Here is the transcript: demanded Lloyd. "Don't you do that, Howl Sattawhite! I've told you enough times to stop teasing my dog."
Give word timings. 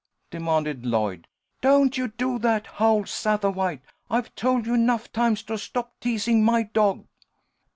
demanded 0.31 0.83
Lloyd. 0.83 1.27
"Don't 1.61 1.95
you 1.95 2.07
do 2.07 2.39
that, 2.39 2.65
Howl 2.65 3.03
Sattawhite! 3.05 3.81
I've 4.09 4.33
told 4.33 4.65
you 4.65 4.73
enough 4.73 5.11
times 5.11 5.43
to 5.43 5.59
stop 5.59 5.93
teasing 5.99 6.43
my 6.43 6.63
dog." 6.63 7.05